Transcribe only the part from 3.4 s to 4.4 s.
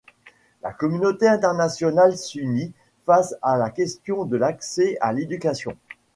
à la question de